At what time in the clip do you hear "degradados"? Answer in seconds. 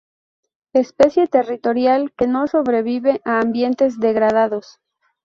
3.99-4.79